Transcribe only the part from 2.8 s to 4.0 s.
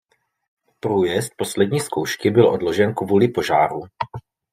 kvůli požáru.